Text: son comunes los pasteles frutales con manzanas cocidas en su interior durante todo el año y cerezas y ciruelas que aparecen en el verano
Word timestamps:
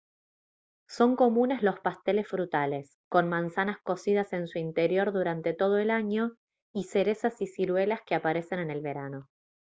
son 0.89 1.15
comunes 1.15 1.61
los 1.61 1.79
pasteles 1.79 2.27
frutales 2.27 2.97
con 3.07 3.29
manzanas 3.29 3.77
cocidas 3.83 4.33
en 4.33 4.47
su 4.47 4.57
interior 4.57 5.11
durante 5.13 5.53
todo 5.53 5.77
el 5.77 5.91
año 5.91 6.37
y 6.73 6.85
cerezas 6.85 7.39
y 7.39 7.45
ciruelas 7.45 7.99
que 8.03 8.15
aparecen 8.15 8.57
en 8.57 8.71
el 8.71 8.81
verano 8.81 9.29